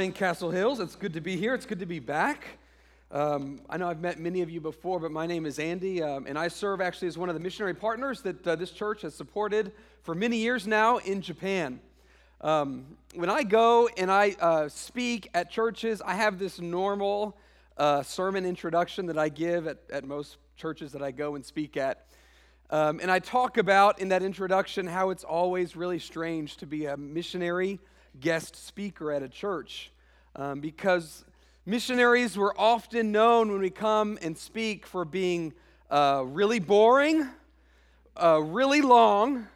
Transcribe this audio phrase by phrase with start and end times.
[0.00, 0.80] morning, Castle Hills.
[0.80, 1.52] It's good to be here.
[1.52, 2.42] It's good to be back.
[3.10, 6.24] Um, I know I've met many of you before, but my name is Andy, um,
[6.26, 9.14] and I serve actually as one of the missionary partners that uh, this church has
[9.14, 11.80] supported for many years now in Japan.
[12.40, 17.36] Um, when I go and I uh, speak at churches, I have this normal
[17.76, 21.76] uh, sermon introduction that I give at, at most churches that I go and speak
[21.76, 22.06] at.
[22.70, 26.86] Um, and I talk about in that introduction how it's always really strange to be
[26.86, 27.80] a missionary
[28.20, 29.90] guest speaker at a church
[30.36, 31.24] um, because
[31.66, 35.52] missionaries were often known when we come and speak for being
[35.90, 37.26] uh, really boring,
[38.16, 39.46] uh, really long,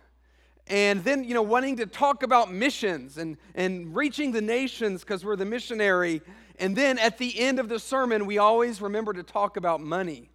[0.67, 5.25] and then you know wanting to talk about missions and, and reaching the nations because
[5.25, 6.23] we're the missionary.
[6.59, 10.31] And then at the end of the sermon we always remember to talk about money.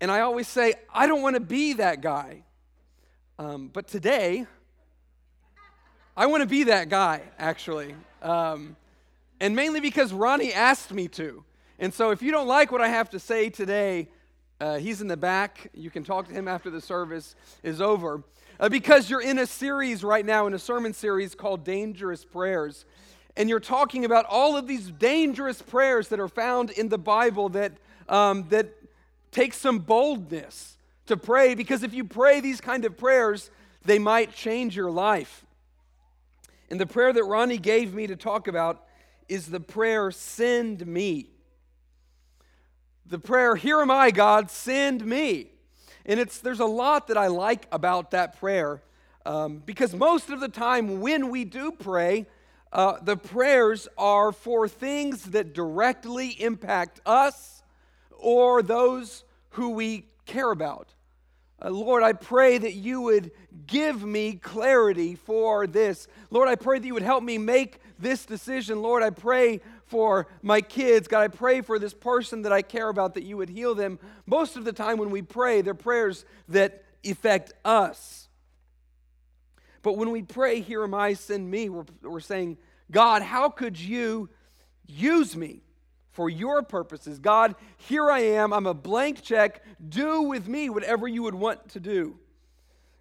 [0.00, 2.42] And i always say i don't want to be that guy.
[3.38, 4.46] Um, but today
[6.18, 7.94] I want to be that guy, actually.
[8.22, 8.74] Um,
[9.38, 11.44] and mainly because Ronnie asked me to.
[11.78, 14.08] And so if you don't like what I have to say today,
[14.58, 15.70] uh, he's in the back.
[15.74, 18.22] You can talk to him after the service is over.
[18.58, 22.86] Uh, because you're in a series right now, in a sermon series called Dangerous Prayers.
[23.36, 27.50] And you're talking about all of these dangerous prayers that are found in the Bible
[27.50, 27.72] that,
[28.08, 28.70] um, that
[29.32, 31.54] take some boldness to pray.
[31.54, 33.50] Because if you pray these kind of prayers,
[33.84, 35.42] they might change your life.
[36.70, 38.84] And the prayer that Ronnie gave me to talk about
[39.28, 41.30] is the prayer, Send me.
[43.06, 45.50] The prayer, Here am I, God, send me.
[46.04, 48.82] And it's, there's a lot that I like about that prayer
[49.26, 52.26] um, because most of the time when we do pray,
[52.72, 57.62] uh, the prayers are for things that directly impact us
[58.18, 60.94] or those who we care about.
[61.62, 63.30] Uh, Lord, I pray that you would
[63.66, 66.06] give me clarity for this.
[66.30, 68.82] Lord, I pray that you would help me make this decision.
[68.82, 71.08] Lord, I pray for my kids.
[71.08, 73.98] God, I pray for this person that I care about that you would heal them.
[74.26, 78.28] Most of the time when we pray, they're prayers that affect us.
[79.82, 82.58] But when we pray, Here am I, send me, we're, we're saying,
[82.90, 84.28] God, how could you
[84.86, 85.62] use me?
[86.16, 87.18] For your purposes.
[87.18, 88.54] God, here I am.
[88.54, 89.62] I'm a blank check.
[89.86, 92.18] Do with me whatever you would want to do.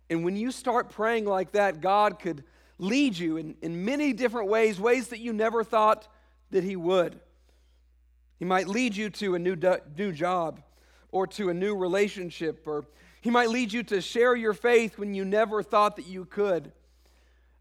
[0.09, 2.43] And when you start praying like that, God could
[2.77, 6.09] lead you in, in many different ways, ways that you never thought
[6.51, 7.17] that He would.
[8.37, 9.55] He might lead you to a new,
[9.97, 10.61] new job
[11.09, 12.85] or to a new relationship, or
[13.21, 16.73] He might lead you to share your faith when you never thought that you could.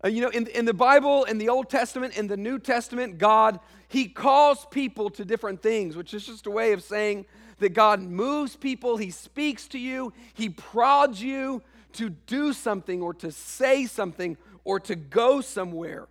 [0.05, 3.19] Uh, you know, in, in the Bible, in the Old Testament, in the New Testament,
[3.19, 3.61] God,
[3.94, 7.27] He calls people to different things, which is just a way of saying
[7.60, 11.62] that God moves people, He speaks to you, He prods you
[11.93, 16.09] to do something or to say something or to go somewhere.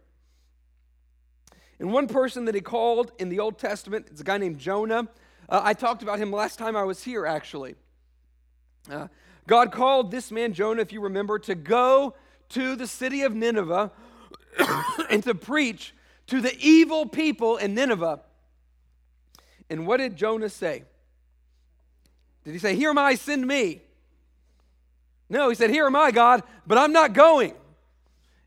[1.78, 5.10] And one person that He called in the Old Testament is a guy named Jonah.
[5.50, 7.76] Uh, I talked about him last time I was here, actually.
[8.90, 9.10] Uh,
[9.46, 12.16] God called this man, Jonah, if you remember, to go
[12.48, 13.92] to the city of Nineveh
[15.10, 15.94] and to preach
[16.28, 18.22] to the evil people in Nineveh.
[19.70, 20.84] And what did Jonah say?
[22.44, 23.82] Did he say, Here am I, send me?
[25.30, 27.54] No, he said, Here am I, God, but I'm not going.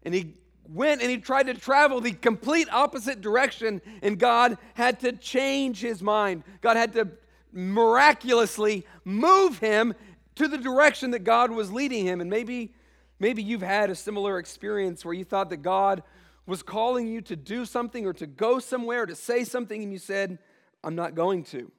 [0.03, 0.35] And he
[0.69, 5.81] went and he tried to travel the complete opposite direction, and God had to change
[5.81, 6.45] his mind.
[6.61, 7.09] God had to
[7.53, 9.95] miraculously move him
[10.35, 12.21] to the direction that God was leading him.
[12.21, 12.73] And maybe
[13.19, 16.03] Maybe you've had a similar experience where you thought that God
[16.47, 19.93] was calling you to do something or to go somewhere, or to say something, and
[19.93, 20.39] you said,
[20.85, 21.71] I'm not going to.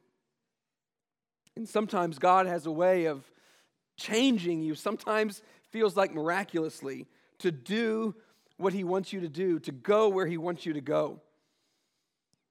[1.56, 3.24] And sometimes God has a way of
[3.96, 5.42] changing you, sometimes
[5.72, 7.08] feels like miraculously,
[7.40, 8.16] to do
[8.58, 11.22] what He wants you to do, to go where He wants you to go.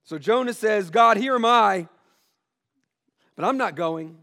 [0.05, 1.89] So Jonah says, God, here am I,
[3.35, 4.17] but I'm not going.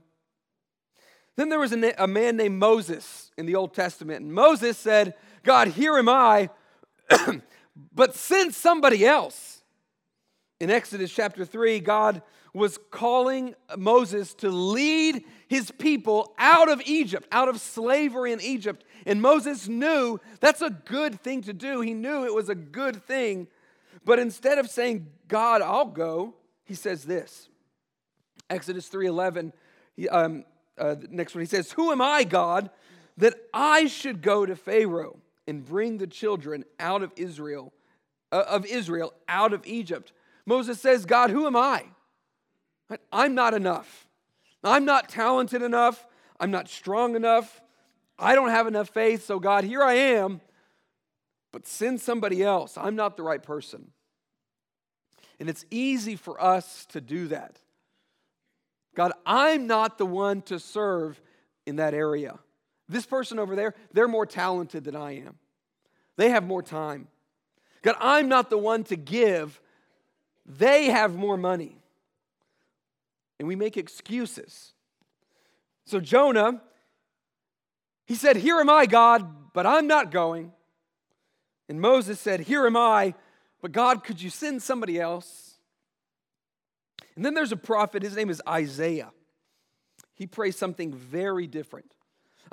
[1.35, 4.21] Then there was a, a man named Moses in the Old Testament.
[4.21, 6.49] And Moses said, God, here am I,
[7.93, 9.61] but send somebody else.
[10.59, 12.21] In Exodus chapter 3, God
[12.53, 18.85] was calling Moses to lead his people out of Egypt, out of slavery in Egypt.
[19.05, 21.81] And Moses knew that's a good thing to do.
[21.81, 23.47] He knew it was a good thing.
[24.05, 27.49] But instead of saying, God, I'll go, he says this
[28.49, 29.51] Exodus 3:11,
[30.11, 30.45] um,
[30.77, 32.69] uh, next one, he says, Who am I, God,
[33.17, 37.73] that I should go to Pharaoh and bring the children out of Israel,
[38.31, 40.13] uh, of Israel out of Egypt?
[40.45, 41.85] Moses says, God, who am I?
[43.11, 44.07] I'm not enough.
[44.63, 46.05] I'm not talented enough.
[46.39, 47.61] I'm not strong enough.
[48.17, 49.25] I don't have enough faith.
[49.25, 50.41] So, God, here I am,
[51.51, 52.77] but send somebody else.
[52.77, 53.91] I'm not the right person.
[55.39, 57.59] And it's easy for us to do that.
[58.95, 61.19] God, I'm not the one to serve
[61.65, 62.39] in that area.
[62.89, 65.37] This person over there, they're more talented than I am.
[66.17, 67.07] They have more time.
[67.81, 69.59] God, I'm not the one to give.
[70.45, 71.77] They have more money.
[73.39, 74.73] And we make excuses.
[75.85, 76.61] So Jonah,
[78.05, 80.51] he said, Here am I, God, but I'm not going.
[81.67, 83.15] And Moses said, Here am I,
[83.61, 85.57] but God, could you send somebody else?
[87.15, 89.11] And then there's a prophet, his name is Isaiah.
[90.15, 91.91] He prays something very different.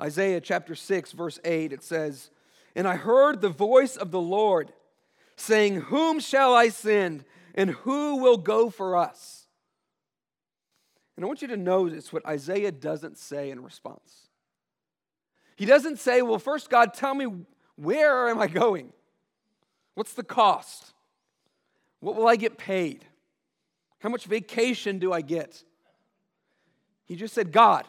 [0.01, 2.31] Isaiah chapter 6, verse 8, it says,
[2.75, 4.73] And I heard the voice of the Lord
[5.35, 9.45] saying, Whom shall I send, and who will go for us?
[11.15, 14.27] And I want you to notice what Isaiah doesn't say in response.
[15.55, 17.27] He doesn't say, Well, first, God, tell me
[17.75, 18.93] where am I going?
[19.93, 20.93] What's the cost?
[21.99, 23.05] What will I get paid?
[23.99, 25.63] How much vacation do I get?
[27.05, 27.85] He just said, God.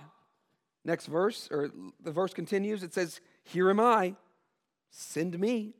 [0.84, 1.70] Next verse, or
[2.02, 4.17] the verse continues, it says, Here am I,
[4.90, 5.75] send me.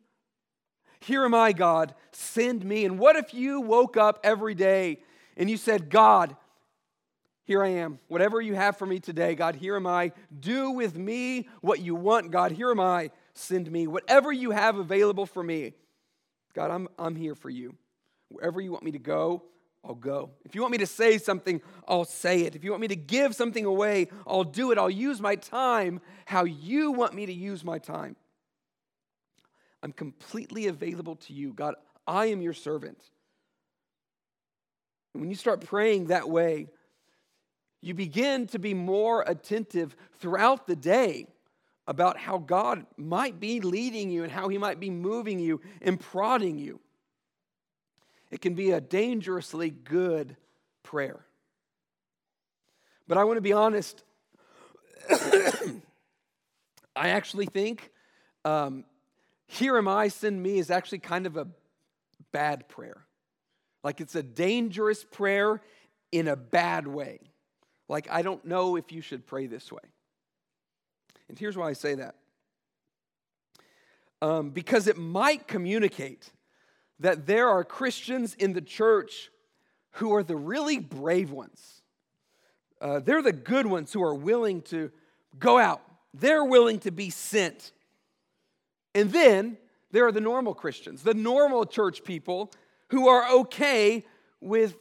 [1.01, 2.85] Here am I, God, send me.
[2.85, 5.03] And what if you woke up every day
[5.37, 6.37] and you said, God,
[7.45, 7.99] here I am.
[8.07, 10.13] Whatever you have for me today, God, here am I.
[10.39, 12.53] Do with me what you want, God.
[12.53, 13.11] Here am I.
[13.35, 13.89] Send me.
[13.89, 15.73] Whatever you have available for me,
[16.55, 17.75] God, I'm, I'm here for you.
[18.29, 19.43] Wherever you want me to go,
[19.85, 20.31] I'll go.
[20.45, 22.55] If you want me to say something, I'll say it.
[22.55, 24.79] If you want me to give something away, I'll do it.
[24.79, 28.17] I'll use my time how you want me to use my time.
[29.83, 31.53] I'm completely available to you.
[31.53, 31.75] God,
[32.07, 33.03] I am your servant.
[35.15, 36.69] When you start praying that way,
[37.81, 41.27] you begin to be more attentive throughout the day
[41.89, 45.99] about how God might be leading you and how He might be moving you and
[45.99, 46.81] prodding you.
[48.33, 50.37] It can be a dangerously good
[50.83, 51.25] prayer.
[53.07, 54.03] But I want to be honest.
[56.97, 57.91] I actually think,
[58.45, 58.85] um,
[59.47, 61.47] here am I, send me, is actually kind of a
[62.33, 63.05] bad prayer.
[63.85, 65.61] Like it's a dangerous prayer
[66.11, 67.21] in a bad way.
[67.89, 69.83] Like, I don't know if you should pray this way.
[71.29, 72.15] And here's why I say that
[74.23, 76.31] um, because it might communicate
[77.03, 79.31] that there are Christians in the church
[79.93, 81.83] who are the really brave ones.
[82.81, 84.91] Uh, they're the good ones who are willing to
[85.39, 85.83] go out,
[86.15, 87.73] they're willing to be sent.
[88.95, 89.57] And then
[89.91, 92.53] there are the normal Christians, the normal church people
[92.89, 94.05] who are okay
[94.41, 94.77] with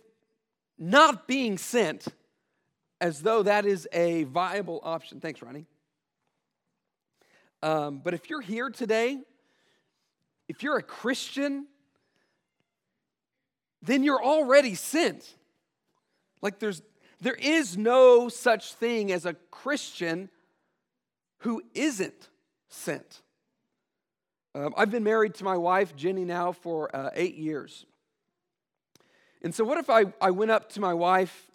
[0.77, 2.07] not being sent
[2.99, 5.19] as though that is a viable option.
[5.19, 5.65] Thanks, Ronnie.
[7.63, 9.19] Um, but if you're here today,
[10.47, 11.67] if you're a Christian
[13.81, 15.35] then you're already sent.
[16.41, 16.81] Like there's
[17.21, 20.29] there is no such thing as a Christian
[21.39, 22.29] who isn't
[22.67, 23.21] sent.
[24.53, 27.85] Um, I've been married to my wife, Jenny, now for uh, eight years.
[29.43, 31.49] And so, what if I, I went up to my wife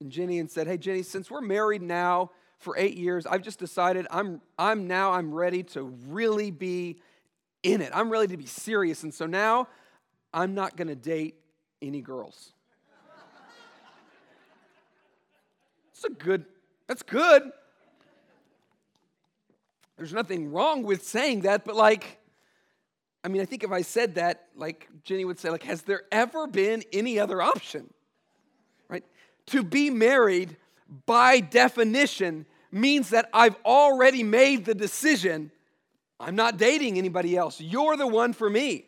[0.00, 3.58] and Jenny and said, Hey, Jenny, since we're married now for eight years, I've just
[3.58, 7.00] decided I'm, I'm now I'm ready to really be
[7.62, 7.90] in it.
[7.94, 9.02] I'm ready to be serious.
[9.02, 9.68] And so now
[10.36, 11.34] I'm not going to date
[11.80, 12.52] any girls.
[15.92, 16.44] It's a good,
[16.86, 17.50] that's good.
[19.96, 22.18] There's nothing wrong with saying that, but like,
[23.24, 26.02] I mean, I think if I said that, like Jenny would say, like, has there
[26.12, 27.88] ever been any other option?
[28.90, 29.04] Right?
[29.46, 30.58] To be married
[31.06, 35.50] by definition means that I've already made the decision
[36.18, 37.60] I'm not dating anybody else.
[37.60, 38.86] You're the one for me.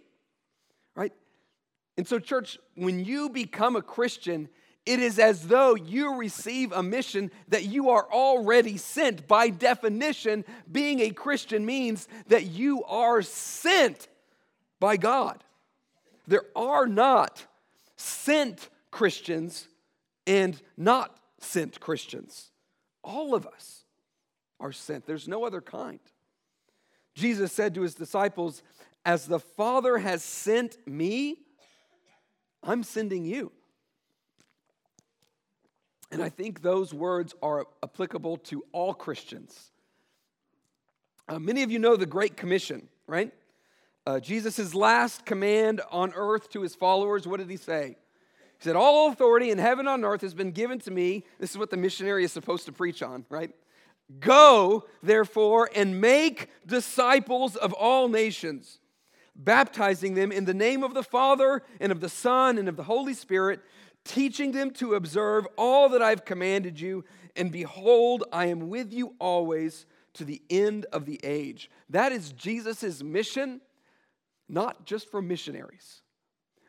[1.99, 4.49] And so, church, when you become a Christian,
[4.87, 9.27] it is as though you receive a mission that you are already sent.
[9.27, 14.07] By definition, being a Christian means that you are sent
[14.79, 15.43] by God.
[16.29, 17.45] There are not
[17.97, 19.67] sent Christians
[20.25, 22.53] and not sent Christians.
[23.03, 23.83] All of us
[24.61, 25.05] are sent.
[25.05, 25.99] There's no other kind.
[27.17, 28.63] Jesus said to his disciples,
[29.05, 31.39] As the Father has sent me,
[32.69, 33.53] I'm sending you.
[36.11, 39.73] And I think those words are applicable to all Christians.
[41.29, 43.33] Uh, many of you know the Great Commission, right?
[44.07, 47.97] Uh, Jesus' last command on earth to his followers, what did he say?
[48.59, 51.25] He said, All authority in heaven and on earth has been given to me.
[51.39, 53.51] This is what the missionary is supposed to preach on, right?
[54.21, 58.79] Go, therefore, and make disciples of all nations,
[59.39, 62.83] baptizing them in the name of the Father and of the Son and of the
[62.83, 63.61] Holy Spirit,
[64.05, 67.05] teaching them to observe all that I've commanded you.
[67.37, 71.71] And behold, I am with you always to the end of the age.
[71.89, 73.61] That is Jesus' mission,
[74.49, 76.03] not just for missionaries,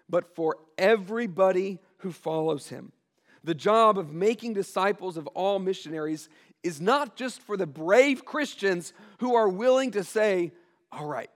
[0.07, 2.91] but for everybody who follows him.
[3.43, 6.29] The job of making disciples of all missionaries
[6.61, 10.51] is not just for the brave Christians who are willing to say,
[10.91, 11.29] All right,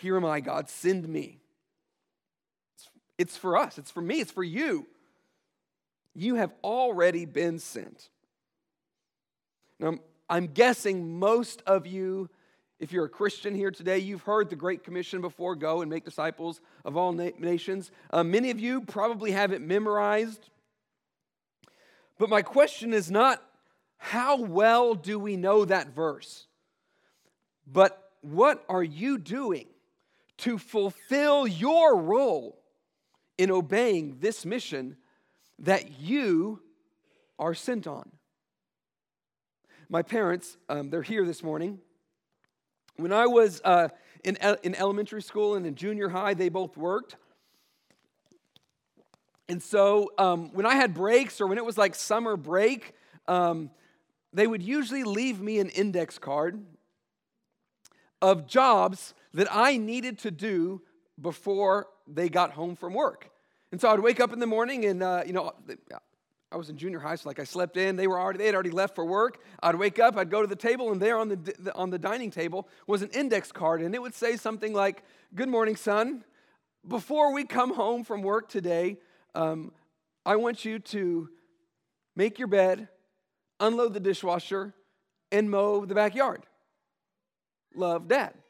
[0.00, 1.40] here am I, God, send me.
[3.16, 4.86] It's for us, it's for me, it's for you.
[6.14, 8.08] You have already been sent.
[9.78, 9.98] Now,
[10.28, 12.28] I'm guessing most of you,
[12.80, 16.04] if you're a Christian here today, you've heard the Great Commission before go and make
[16.04, 17.90] disciples of all na- nations.
[18.10, 20.48] Uh, many of you probably have it memorized.
[22.18, 23.42] But my question is not
[23.96, 26.46] how well do we know that verse,
[27.66, 29.66] but what are you doing
[30.38, 32.58] to fulfill your role
[33.38, 34.96] in obeying this mission
[35.58, 36.60] that you
[37.38, 38.10] are sent on?
[39.88, 41.78] My parents, um, they're here this morning.
[42.96, 43.88] When I was uh,
[44.24, 47.16] in, in elementary school and in junior high, they both worked.
[49.48, 52.94] And so um, when I had breaks or when it was like summer break,
[53.28, 53.70] um,
[54.32, 56.64] they would usually leave me an index card
[58.22, 60.80] of jobs that I needed to do
[61.20, 63.30] before they got home from work.
[63.72, 65.52] And so I'd wake up in the morning and, uh, you know,
[66.52, 67.96] I was in junior high, so like I slept in.
[67.96, 69.42] They were already they had already left for work.
[69.60, 72.30] I'd wake up, I'd go to the table, and there on the on the dining
[72.30, 75.02] table was an index card, and it would say something like,
[75.34, 76.24] "Good morning, son.
[76.86, 78.98] Before we come home from work today,
[79.34, 79.72] um,
[80.24, 81.28] I want you to
[82.14, 82.88] make your bed,
[83.58, 84.74] unload the dishwasher,
[85.32, 86.46] and mow the backyard.
[87.74, 88.43] Love, Dad."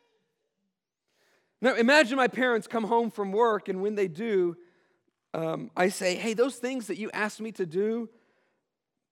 [1.65, 4.55] Now imagine my parents come home from work, and when they do,
[5.33, 8.11] um, I say, hey, those things that you asked me to do,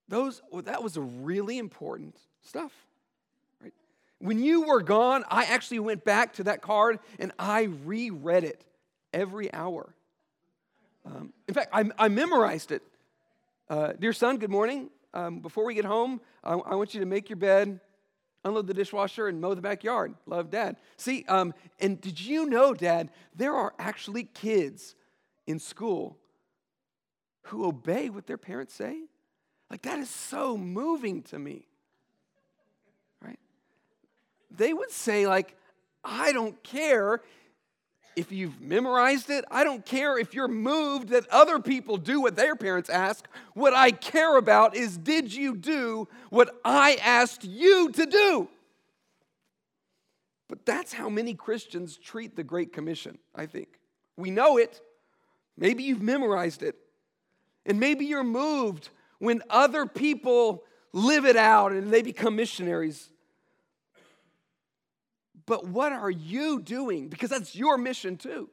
[0.06, 2.70] those well, that was really important stuff.
[3.62, 3.72] Right?
[4.18, 8.62] When you were gone, I actually went back to that card and I reread it
[9.14, 9.94] every hour.
[11.06, 12.82] Um, in fact, I, I memorized it.
[13.70, 14.90] Uh, Dear son, good morning.
[15.14, 17.80] Um, before we get home, I, I, want you to make your bed,
[18.44, 20.14] unload the dishwasher, and mow the backyard.
[20.26, 20.76] Love, Dad.
[20.96, 24.94] See, um, and did you know, Dad, there are actually kids
[25.46, 26.18] in school
[27.46, 29.00] who obey what their parents say?
[29.70, 31.66] Like, that is so moving to me.
[33.20, 33.38] Right?
[34.50, 35.56] They would say, like,
[36.04, 37.22] I don't care
[38.16, 39.44] if you've memorized it.
[39.50, 43.26] I don't care if you're moved that other people do what their parents ask.
[43.54, 48.48] What I care about is did you do what I asked you to do?
[50.48, 53.68] But that's how many Christians treat the Great Commission, I think.
[54.16, 54.80] We know it,
[55.56, 56.76] Maybe you've memorized it.
[57.64, 58.88] And maybe you're moved
[59.18, 63.11] when other people live it out and they become missionaries.
[65.46, 67.08] But what are you doing?
[67.08, 68.50] Because that's your mission too.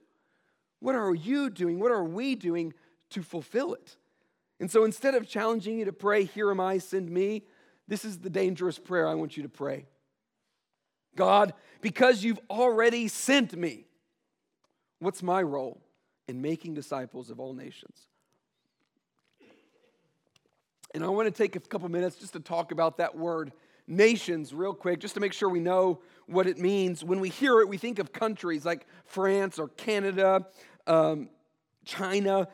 [0.79, 1.79] What are you doing?
[1.79, 2.73] What are we doing
[3.11, 3.97] to fulfill it?
[4.59, 7.43] And so instead of challenging you to pray, Here am I, send me,
[7.87, 9.85] this is the dangerous prayer I want you to pray.
[11.15, 13.85] God, because you've already sent me,
[14.99, 15.81] what's my role?
[16.29, 18.07] in making disciples of all nations.
[20.93, 23.51] And I want to take a couple minutes just to talk about that word,
[23.89, 27.03] nations, real quick, just to make sure we know what it means.
[27.03, 30.45] When we hear it, we think of countries like France or Canada,
[30.87, 31.29] um,
[31.83, 32.47] China,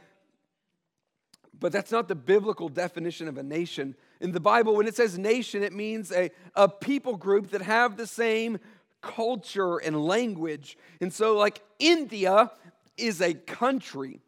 [1.59, 3.95] but that's not the biblical definition of a nation.
[4.21, 7.97] In the Bible, when it says nation, it means a, a people group that have
[7.97, 8.59] the same
[9.01, 10.77] culture and language.
[11.01, 12.51] And so, like India
[12.97, 14.21] is a country,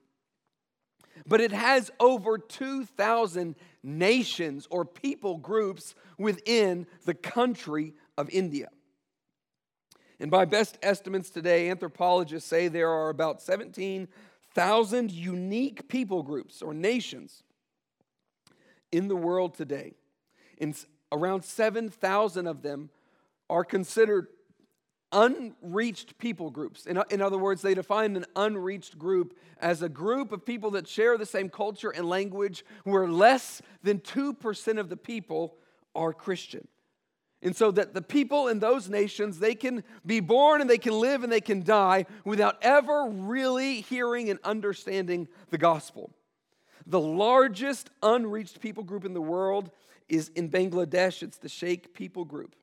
[1.28, 8.70] but it has over 2,000 nations or people groups within the country of India.
[10.20, 16.74] And by best estimates today, anthropologists say there are about 17,000 unique people groups or
[16.74, 17.44] nations
[18.92, 19.94] in the world today.
[20.60, 20.76] And
[21.12, 22.90] around 7,000 of them
[23.50, 24.28] are considered
[25.12, 26.86] unreached people groups.
[26.86, 30.88] In, in other words, they define an unreached group as a group of people that
[30.88, 35.56] share the same culture and language where less than 2% of the people
[35.96, 36.68] are Christian.
[37.42, 41.00] And so that the people in those nations, they can be born and they can
[41.00, 46.12] live and they can die without ever really hearing and understanding the gospel.
[46.88, 49.70] The largest unreached people group in the world
[50.10, 51.22] is in Bangladesh.
[51.22, 52.56] It's the Sheikh people group.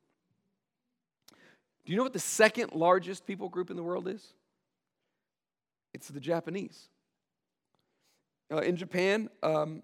[1.84, 4.32] Do you know what the second largest people group in the world is?
[5.92, 6.88] It's the Japanese.
[8.50, 9.82] Uh, in Japan, um,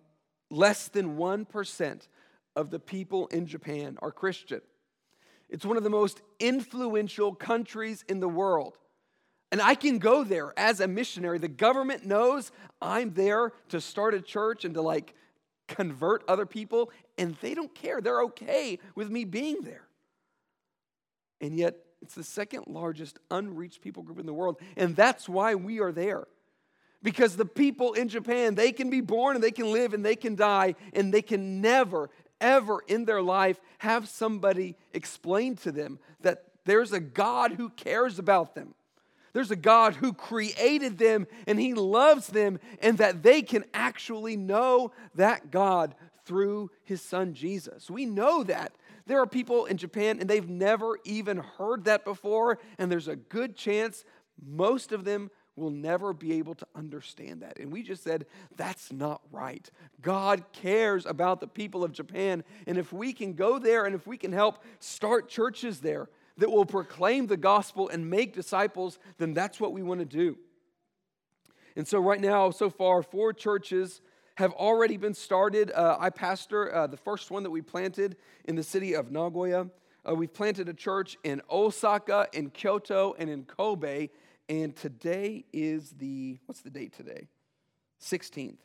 [0.50, 2.09] less than 1%
[2.57, 4.61] of the people in Japan are Christian.
[5.49, 8.78] It's one of the most influential countries in the world.
[9.52, 11.38] And I can go there as a missionary.
[11.38, 15.14] The government knows I'm there to start a church and to like
[15.66, 18.00] convert other people, and they don't care.
[18.00, 19.87] They're okay with me being there.
[21.40, 24.61] And yet, it's the second largest unreached people group in the world.
[24.76, 26.26] And that's why we are there.
[27.02, 30.16] Because the people in Japan, they can be born and they can live and they
[30.16, 35.99] can die, and they can never, ever in their life have somebody explain to them
[36.21, 38.75] that there's a God who cares about them.
[39.33, 44.37] There's a God who created them and He loves them, and that they can actually
[44.37, 47.90] know that God through His Son Jesus.
[47.90, 48.73] We know that.
[49.11, 53.17] There are people in Japan and they've never even heard that before, and there's a
[53.17, 54.05] good chance
[54.40, 57.59] most of them will never be able to understand that.
[57.59, 58.26] And we just said,
[58.57, 59.69] that's not right.
[60.00, 62.45] God cares about the people of Japan.
[62.69, 66.52] And if we can go there and if we can help start churches there, that
[66.52, 70.38] will proclaim the gospel and make disciples, then that's what we want to do.
[71.75, 74.02] And so, right now, so far, four churches
[74.40, 75.70] have already been started.
[75.70, 78.16] Uh, I pastor uh, the first one that we planted
[78.47, 79.68] in the city of Nagoya.
[80.09, 84.09] Uh, we've planted a church in Osaka, in Kyoto, and in Kobe.
[84.49, 87.28] And today is the, what's the date today?
[88.02, 88.56] 16th.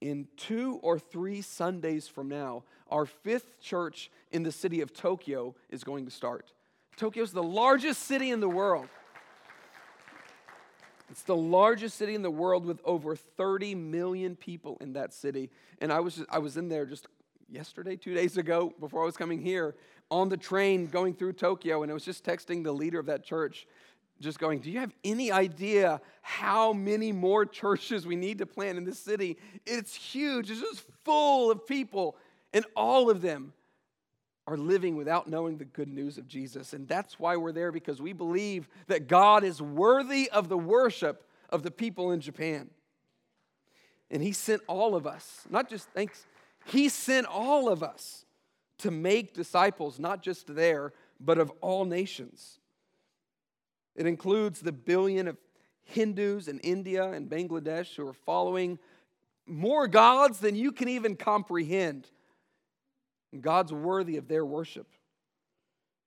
[0.00, 5.54] In two or three Sundays from now, our fifth church in the city of Tokyo
[5.70, 6.52] is going to start.
[6.96, 8.88] Tokyo is the largest city in the world.
[11.10, 15.50] It's the largest city in the world with over 30 million people in that city.
[15.80, 17.06] And I was, just, I was in there just
[17.48, 19.76] yesterday, two days ago, before I was coming here,
[20.10, 23.24] on the train going through Tokyo, and I was just texting the leader of that
[23.24, 23.66] church,
[24.20, 28.78] just going, Do you have any idea how many more churches we need to plant
[28.78, 29.36] in this city?
[29.66, 32.16] It's huge, it's just full of people,
[32.52, 33.52] and all of them
[34.46, 36.72] are living without knowing the good news of Jesus.
[36.72, 41.28] And that's why we're there because we believe that God is worthy of the worship
[41.50, 42.70] of the people in Japan.
[44.10, 46.26] And He sent all of us, not just thanks,
[46.64, 48.24] He sent all of us
[48.78, 52.60] to make disciples, not just there, but of all nations.
[53.96, 55.38] It includes the billion of
[55.84, 58.78] Hindus in India and Bangladesh who are following
[59.46, 62.08] more gods than you can even comprehend.
[63.40, 64.86] God's worthy of their worship.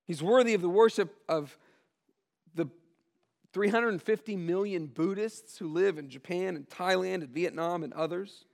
[0.06, 1.56] He's worthy of the worship of
[2.54, 2.66] the
[3.52, 8.44] 350 million Buddhists who live in Japan and Thailand and Vietnam and others.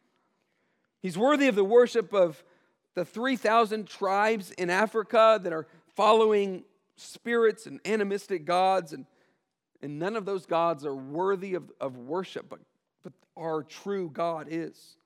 [1.01, 2.43] He's worthy of the worship of
[2.95, 6.65] the 3,000 tribes in Africa that are following
[6.97, 9.07] spirits and animistic gods, and,
[9.83, 12.61] and none of those gods are worthy of, of worship, but,
[13.03, 14.97] but our true God is.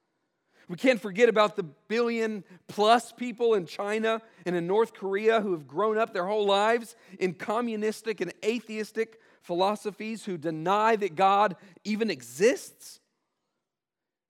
[0.71, 5.51] We can't forget about the billion plus people in China and in North Korea who
[5.51, 11.57] have grown up their whole lives in communistic and atheistic philosophies who deny that God
[11.83, 13.00] even exists.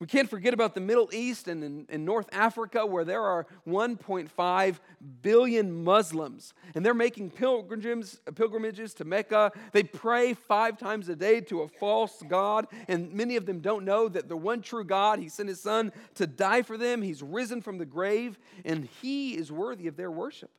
[0.01, 3.47] We can't forget about the Middle East and in, in, North Africa, where there are
[3.69, 4.77] 1.5
[5.21, 9.53] billion Muslims, and they're making pilgrimages, pilgrimages to Mecca.
[9.73, 13.85] They pray five times a day to a false God, and many of them don't
[13.85, 17.03] know that the one true God, He sent His Son to die for them.
[17.03, 20.51] He's risen from the grave, and He is worthy of their worship.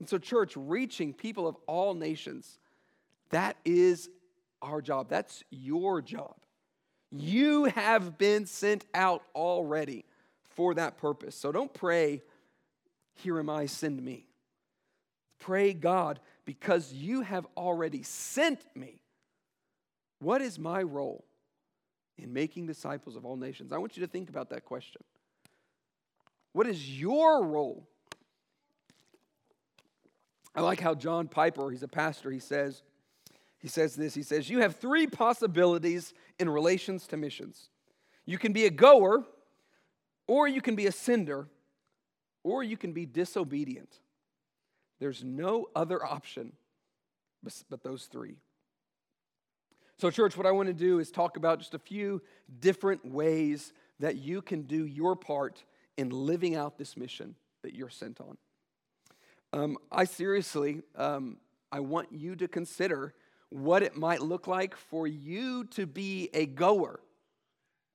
[0.00, 2.58] And so, church, reaching people of all nations,
[3.30, 4.10] that is
[4.60, 5.08] our job.
[5.08, 6.34] That's your job.
[7.16, 10.04] You have been sent out already
[10.56, 11.36] for that purpose.
[11.36, 12.22] So don't pray,
[13.14, 14.26] Here am I, send me.
[15.38, 19.00] Pray, God, because you have already sent me.
[20.18, 21.24] What is my role
[22.18, 23.72] in making disciples of all nations?
[23.72, 25.02] I want you to think about that question.
[26.52, 27.86] What is your role?
[30.54, 32.82] I like how John Piper, he's a pastor, he says,
[33.64, 37.70] he says this He says, You have three possibilities in relations to missions.
[38.26, 39.24] You can be a goer,
[40.26, 41.48] or you can be a sender,
[42.42, 44.00] or you can be disobedient.
[45.00, 46.52] There's no other option
[47.70, 48.36] but those three.
[49.96, 52.20] So, church, what I want to do is talk about just a few
[52.60, 55.64] different ways that you can do your part
[55.96, 58.36] in living out this mission that you're sent on.
[59.54, 61.38] Um, I seriously, um,
[61.72, 63.14] I want you to consider
[63.54, 66.98] what it might look like for you to be a goer,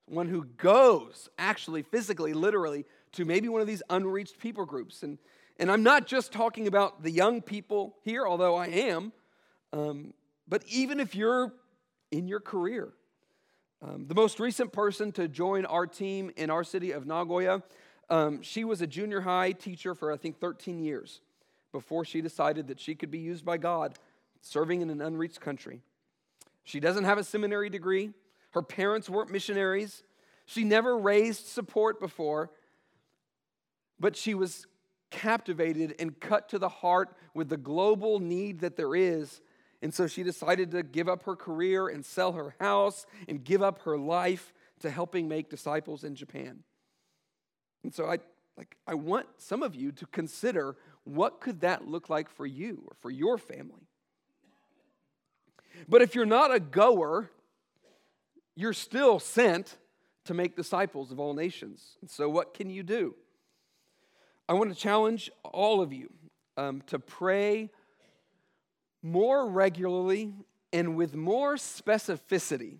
[0.06, 5.04] one who goes actually, physically, literally, to maybe one of these unreached people groups.
[5.04, 5.18] And,
[5.60, 9.12] and I'm not just talking about the young people here, although I am,
[9.74, 10.14] um,
[10.48, 11.52] but even if you're
[12.10, 12.94] in your career.
[13.82, 17.64] Um, the most recent person to join our team in our city of Nagoya,
[18.10, 21.20] um, she was a junior high teacher for I think 13 years
[21.74, 23.98] before she decided that she could be used by God
[24.42, 25.82] serving in an unreached country.
[26.64, 28.12] She doesn't have a seminary degree.
[28.52, 30.04] Her parents weren't missionaries.
[30.46, 32.52] She never raised support before,
[34.00, 34.66] but she was
[35.12, 39.42] captivated and cut to the heart with the global need that there is
[39.82, 43.62] and so she decided to give up her career and sell her house and give
[43.62, 46.64] up her life to helping make disciples in Japan.
[47.84, 48.20] And so I
[48.58, 50.76] like I want some of you to consider
[51.06, 53.88] what could that look like for you or for your family.
[55.88, 57.30] But if you're not a goer,
[58.56, 59.78] you're still sent
[60.26, 61.98] to make disciples of all nations.
[62.08, 63.16] So what can you do?
[64.48, 66.10] I want to challenge all of you
[66.58, 67.70] um, to pray
[69.02, 70.34] more regularly
[70.74, 72.80] and with more specificity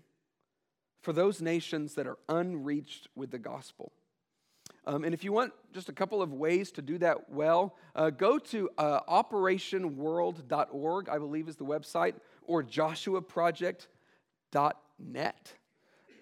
[1.00, 3.92] for those nations that are unreached with the gospel.
[4.86, 8.10] Um, and if you want just a couple of ways to do that well, uh,
[8.10, 12.14] go to uh, operationworld.org, I believe is the website,
[12.50, 15.54] or joshuaproject.net.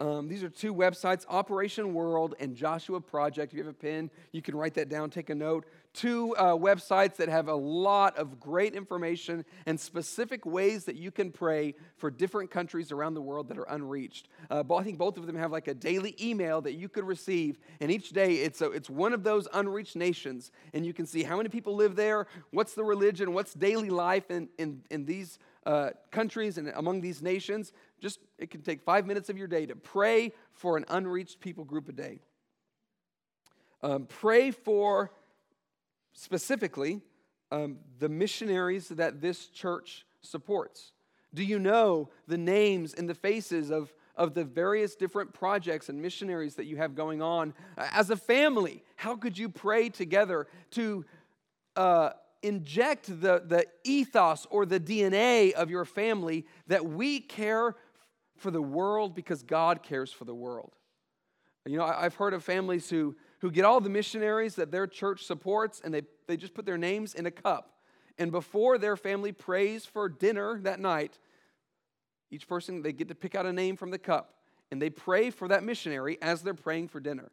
[0.01, 3.53] Um, these are two websites, Operation World and Joshua Project.
[3.53, 5.67] If you have a pen, you can write that down, take a note.
[5.93, 11.11] Two uh, websites that have a lot of great information and specific ways that you
[11.11, 14.29] can pray for different countries around the world that are unreached.
[14.51, 17.59] Uh, I think both of them have like a daily email that you could receive,
[17.81, 21.25] and each day it's, a, it's one of those unreached nations, and you can see
[21.25, 25.41] how many people live there, what's the religion, what's daily life in, in, in these
[25.69, 29.67] uh, countries and among these nations, just it can take five minutes of your day
[29.67, 32.21] to pray for an unreached people group a day.
[33.83, 35.13] Um, pray for
[36.15, 37.03] specifically
[37.53, 40.93] um, the missionaries that this church supports.
[41.35, 46.01] Do you know the names and the faces of, of the various different projects and
[46.01, 47.53] missionaries that you have going on?
[47.77, 51.05] As a family, how could you pray together to
[51.77, 57.75] uh, inject the, the ethos or the DNA of your family that we care
[58.37, 60.75] for the world because God cares for the world.
[61.67, 65.25] You know, I've heard of families who, who get all the missionaries that their church
[65.25, 67.75] supports and they, they just put their names in a cup.
[68.17, 71.19] And before their family prays for dinner that night,
[72.31, 74.35] each person, they get to pick out a name from the cup
[74.71, 77.31] and they pray for that missionary as they're praying for dinner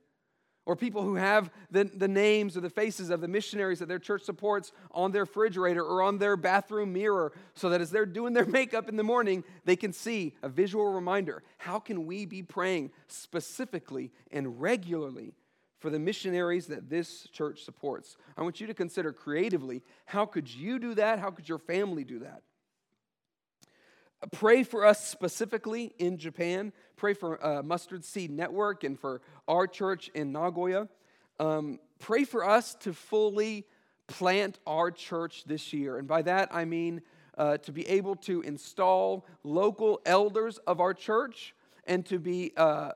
[0.66, 4.00] or people who have the, the names or the faces of the missionaries that their
[4.00, 8.34] church supports on their refrigerator or on their bathroom mirror so that as they're doing
[8.34, 11.44] their makeup in the morning, they can see a visual reminder.
[11.58, 15.34] How can we be praying specifically and regularly
[15.80, 18.18] for the missionaries that this church supports?
[18.38, 21.20] I want you to consider creatively how could you do that?
[21.20, 22.42] How could your family do that?
[24.32, 26.74] Pray for us specifically in Japan.
[26.96, 30.88] Pray for uh, Mustard Seed Network and for our church in Nagoya.
[31.40, 33.66] Um, pray for us to fully
[34.08, 35.98] plant our church this year.
[35.98, 37.02] And by that, I mean
[37.38, 41.54] uh, to be able to install local elders of our church
[41.86, 42.92] and to be, uh,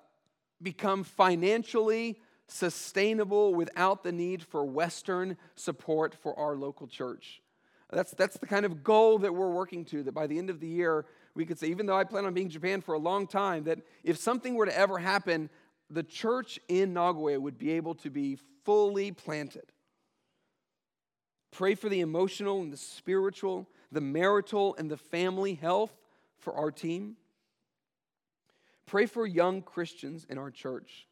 [0.62, 7.42] become financially sustainable without the need for Western support for our local church.
[7.92, 10.60] That's, that's the kind of goal that we're working to, that by the end of
[10.60, 13.26] the year, we could say, even though I plan on being Japan for a long
[13.26, 15.50] time, that if something were to ever happen,
[15.90, 19.72] the church in Nagoya would be able to be fully planted.
[21.52, 25.92] Pray for the emotional and the spiritual, the marital and the family health
[26.38, 27.18] for our team.
[28.86, 31.08] Pray for young Christians in our church.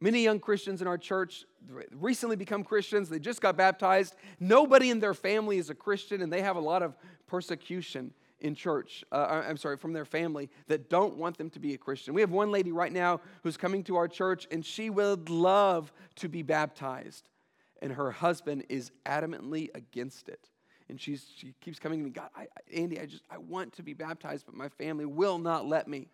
[0.00, 1.44] Many young Christians in our church
[1.92, 3.08] recently become Christians.
[3.08, 4.14] They just got baptized.
[4.38, 8.54] Nobody in their family is a Christian, and they have a lot of persecution in
[8.54, 12.14] church, uh, I'm sorry, from their family that don't want them to be a Christian.
[12.14, 15.92] We have one lady right now who's coming to our church, and she would love
[16.16, 17.28] to be baptized,
[17.82, 20.48] and her husband is adamantly against it.
[20.88, 23.82] And she's, she keeps coming to me, God, I, Andy, I just, I want to
[23.82, 26.08] be baptized, but my family will not let me.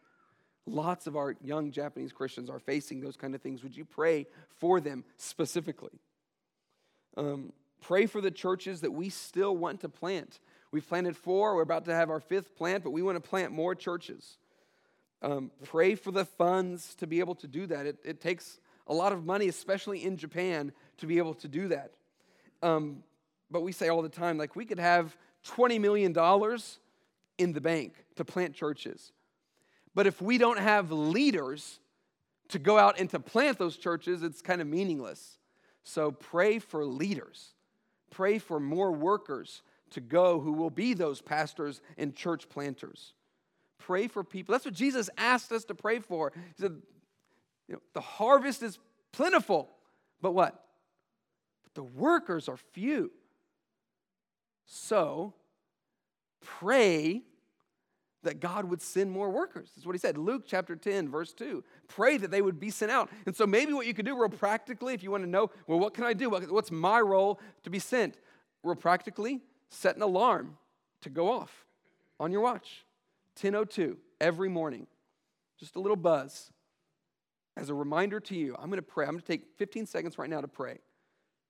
[0.66, 3.62] Lots of our young Japanese Christians are facing those kind of things.
[3.62, 4.26] Would you pray
[4.58, 6.00] for them specifically?
[7.16, 10.40] Um, pray for the churches that we still want to plant.
[10.72, 11.54] We've planted four.
[11.54, 14.38] We're about to have our fifth plant, but we want to plant more churches.
[15.22, 17.86] Um, pray for the funds to be able to do that.
[17.86, 21.68] It, it, takes a lot of money, especially in Japan, to be able to do
[21.68, 21.92] that.
[22.62, 23.02] Um,
[23.50, 26.14] but we say all the time, like, we could have $20 million
[27.38, 29.12] in the bank to plant churches.
[29.96, 31.80] But if we don't have leaders
[32.50, 35.38] to go out and to plant those churches, it's kind of meaningless.
[35.84, 37.54] So pray for leaders.
[38.10, 43.14] Pray for more workers to go who will be those pastors and church planters.
[43.78, 44.52] Pray for people.
[44.52, 46.30] That's what Jesus asked us to pray for.
[46.34, 46.82] He said,
[47.66, 48.78] you know, the harvest is
[49.12, 49.70] plentiful,
[50.20, 50.62] but what?
[51.62, 53.10] But the workers are few.
[54.66, 55.32] So
[56.42, 57.22] pray
[58.22, 59.70] that God would send more workers.
[59.74, 60.18] That's what he said.
[60.18, 61.62] Luke chapter 10, verse 2.
[61.88, 63.08] Pray that they would be sent out.
[63.24, 65.78] And so maybe what you could do real practically, if you want to know, well,
[65.78, 66.30] what can I do?
[66.30, 68.16] What's my role to be sent?
[68.62, 70.56] Real practically, set an alarm
[71.02, 71.66] to go off
[72.18, 72.84] on your watch.
[73.40, 74.86] 1002 every morning.
[75.58, 76.50] Just a little buzz.
[77.56, 79.06] As a reminder to you, I'm going to pray.
[79.06, 80.78] I'm going to take 15 seconds right now to pray.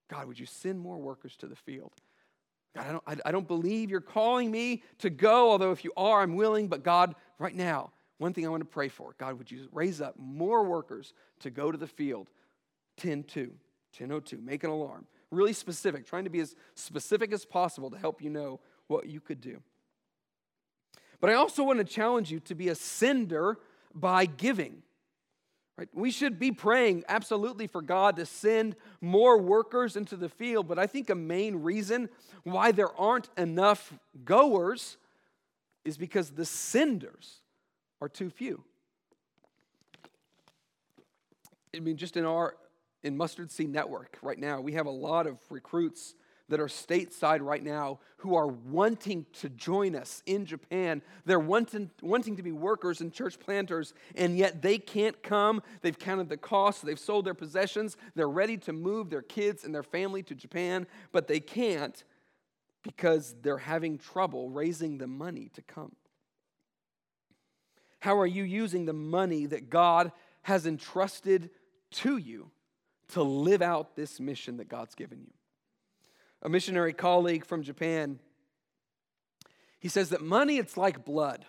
[0.08, 1.92] God, would you send more workers to the field?
[2.76, 5.92] God, I don't, I, I don't believe you're calling me to go, although if you
[5.96, 6.68] are, I'm willing.
[6.68, 10.00] But God, right now, one thing I want to pray for God, would you raise
[10.00, 12.28] up more workers to go to the field?
[12.98, 13.40] 10 2,
[13.98, 15.06] 1002, make an alarm.
[15.30, 19.20] Really specific, trying to be as specific as possible to help you know what you
[19.20, 19.60] could do.
[21.20, 23.58] But I also want to challenge you to be a sender
[23.94, 24.82] by giving.
[25.76, 25.88] Right?
[25.92, 30.78] We should be praying absolutely for God to send more workers into the field, but
[30.78, 32.08] I think a main reason
[32.44, 33.92] why there aren't enough
[34.24, 34.96] goers
[35.84, 37.40] is because the senders
[38.00, 38.64] are too few.
[41.74, 42.56] I mean, just in our
[43.02, 46.14] in Mustard Seed Network right now, we have a lot of recruits
[46.48, 51.02] that are stateside right now who are wanting to join us in Japan.
[51.24, 55.62] They're wanting, wanting to be workers and church planters, and yet they can't come.
[55.82, 59.74] They've counted the cost, they've sold their possessions, they're ready to move their kids and
[59.74, 62.02] their family to Japan, but they can't
[62.82, 65.92] because they're having trouble raising the money to come.
[67.98, 71.50] How are you using the money that God has entrusted
[71.90, 72.50] to you
[73.08, 75.32] to live out this mission that God's given you?
[76.46, 78.20] A missionary colleague from Japan,
[79.80, 81.44] he says that money, it's like blood.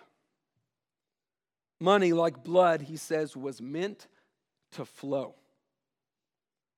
[1.78, 4.08] Money, like blood, he says, was meant
[4.72, 5.36] to flow.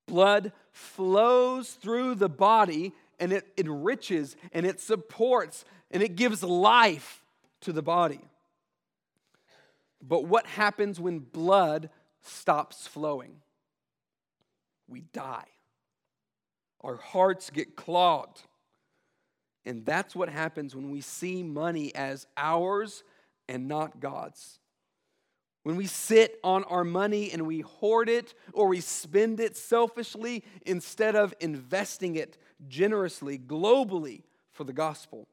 [0.06, 7.24] Blood flows through the body and it enriches and it supports and it gives life
[7.62, 8.20] to the body.
[10.06, 11.88] But what happens when blood
[12.20, 13.36] stops flowing?
[14.86, 15.46] We die.
[16.82, 18.42] Our hearts get clogged.
[19.66, 23.04] And that's what happens when we see money as ours
[23.48, 24.58] and not God's.
[25.62, 30.42] When we sit on our money and we hoard it or we spend it selfishly
[30.64, 35.28] instead of investing it generously, globally for the gospel.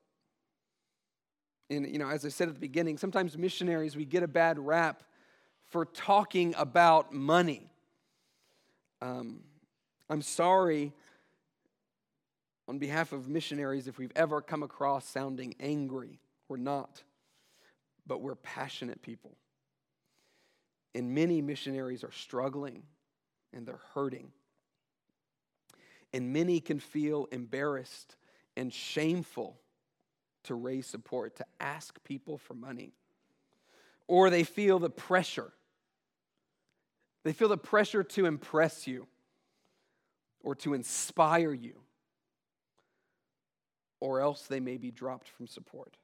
[1.70, 4.60] And, you know, as I said at the beginning, sometimes missionaries, we get a bad
[4.60, 5.04] rap
[5.66, 7.70] for talking about money.
[9.02, 9.42] Um,
[10.10, 10.94] I'm sorry
[12.68, 16.20] on behalf of missionaries if we've ever come across sounding angry.
[16.50, 17.04] We're not,
[18.06, 19.36] but we're passionate people.
[20.94, 22.84] And many missionaries are struggling
[23.54, 24.32] and they're hurting.
[26.14, 28.16] And many can feel embarrassed
[28.56, 29.60] and shameful
[30.44, 32.94] to raise support, to ask people for money.
[34.08, 35.52] Or they feel the pressure.
[37.24, 39.08] They feel the pressure to impress you
[40.42, 41.82] or to inspire you
[44.00, 45.98] or else they may be dropped from support.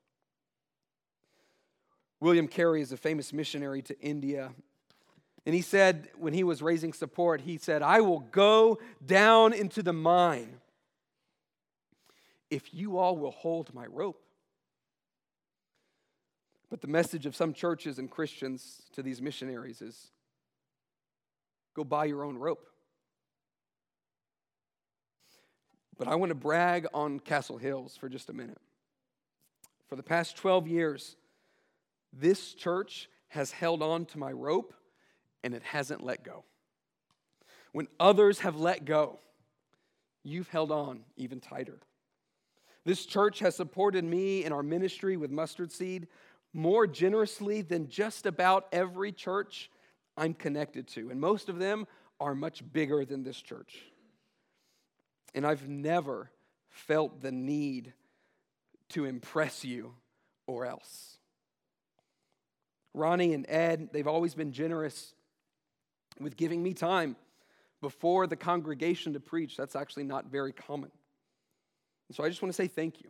[2.20, 4.52] William Carey is a famous missionary to India.
[5.46, 9.84] And he said, when he was raising support, he said, I will go down into
[9.84, 10.62] the mine
[12.50, 14.24] if you all will hold my rope.
[16.70, 20.12] But the message of some churches and Christians to these missionaries is
[21.76, 22.68] go buy your own rope.
[25.98, 28.60] But I want to brag on Castle Hills for just a minute.
[29.88, 31.16] For the past 12 years,
[32.12, 34.74] this church has held on to my rope
[35.44, 36.44] and it hasn't let go.
[37.72, 39.20] When others have let go,
[40.24, 41.80] you've held on even tighter.
[42.86, 46.08] This church has supported me in our ministry with mustard seed
[46.54, 49.72] more generously than just about every church
[50.16, 51.10] I'm connected to.
[51.10, 51.88] And most of them
[52.20, 53.80] are much bigger than this church.
[55.34, 56.32] And I've never
[56.70, 57.94] felt the need
[58.90, 59.94] to impress you
[60.48, 61.18] or else.
[62.94, 65.16] Ronnie and Ed, they've always been generous
[66.20, 67.16] with giving me time
[67.82, 69.58] before the congregation to preach.
[69.58, 70.92] That's actually not very common.
[72.08, 73.10] And so I just want to say thank you.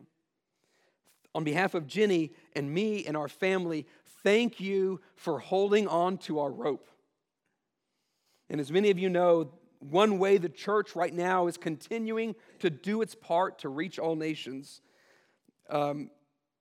[1.34, 3.86] On behalf of Jenny and me and our family,
[4.22, 6.88] thank you for holding on to our rope.
[8.48, 9.50] And as many of you know,
[9.90, 14.16] one way the church right now is continuing to do its part to reach all
[14.16, 14.80] nations
[15.68, 16.10] um,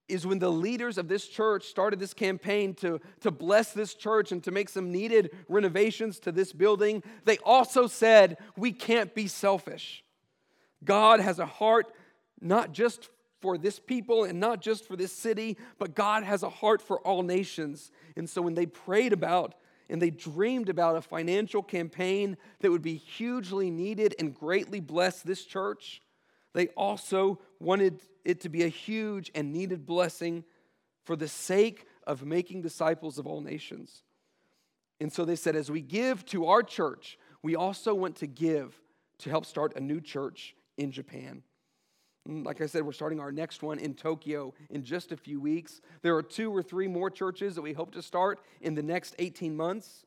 [0.09, 4.31] is when the leaders of this church started this campaign to, to bless this church
[4.33, 7.01] and to make some needed renovations to this building.
[7.23, 10.03] They also said, We can't be selfish.
[10.83, 11.93] God has a heart
[12.41, 13.09] not just
[13.41, 16.99] for this people and not just for this city, but God has a heart for
[16.99, 17.89] all nations.
[18.17, 19.55] And so when they prayed about
[19.89, 25.21] and they dreamed about a financial campaign that would be hugely needed and greatly bless
[25.21, 26.01] this church.
[26.53, 30.43] They also wanted it to be a huge and needed blessing
[31.03, 34.03] for the sake of making disciples of all nations.
[34.99, 38.79] And so they said, as we give to our church, we also want to give
[39.19, 41.43] to help start a new church in Japan.
[42.27, 45.39] Mm, like I said, we're starting our next one in Tokyo in just a few
[45.39, 45.81] weeks.
[46.01, 49.15] There are two or three more churches that we hope to start in the next
[49.19, 50.05] 18 months.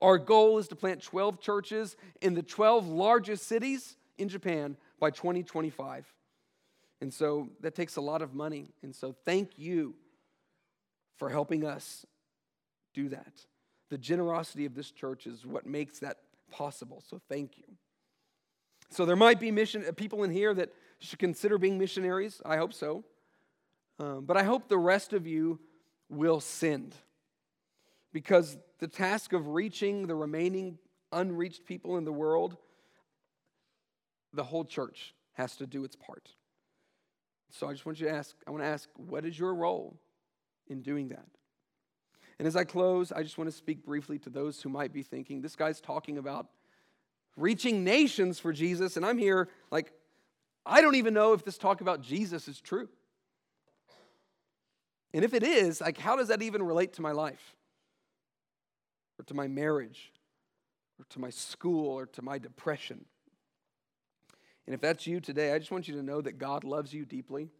[0.00, 5.10] Our goal is to plant 12 churches in the 12 largest cities in Japan by
[5.10, 6.12] 2025.
[7.00, 8.74] And so that takes a lot of money.
[8.82, 9.94] And so thank you
[11.16, 12.04] for helping us
[12.94, 13.32] do that.
[13.90, 16.18] The generosity of this church is what makes that
[16.50, 17.02] possible.
[17.08, 17.64] So thank you.
[18.90, 20.70] So there might be mission uh, people in here that
[21.02, 22.40] should consider being missionaries.
[22.44, 23.04] I hope so.
[23.98, 25.60] Um, but I hope the rest of you
[26.08, 26.94] will send.
[28.12, 30.78] Because the task of reaching the remaining
[31.12, 32.56] unreached people in the world,
[34.32, 36.28] the whole church has to do its part.
[37.50, 39.98] So I just want you to ask, I want to ask, what is your role
[40.68, 41.26] in doing that?
[42.38, 45.02] And as I close, I just want to speak briefly to those who might be
[45.02, 46.46] thinking, this guy's talking about
[47.36, 48.96] reaching nations for Jesus.
[48.96, 49.92] And I'm here like,
[50.64, 52.88] I don't even know if this talk about Jesus is true.
[55.14, 57.54] And if it is, like, how does that even relate to my life?
[59.18, 60.12] Or to my marriage?
[60.98, 61.88] Or to my school?
[61.88, 63.04] Or to my depression?
[64.66, 67.04] And if that's you today, I just want you to know that God loves you
[67.04, 67.50] deeply.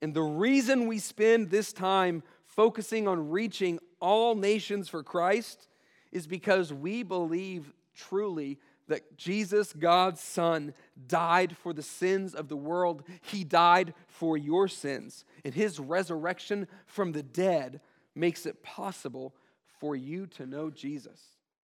[0.00, 5.68] And the reason we spend this time focusing on reaching all nations for Christ
[6.12, 10.74] is because we believe truly that Jesus, God's Son,
[11.06, 13.04] died for the sins of the world.
[13.22, 15.24] He died for your sins.
[15.44, 17.80] And his resurrection from the dead
[18.14, 19.34] makes it possible
[19.78, 21.37] for you to know Jesus.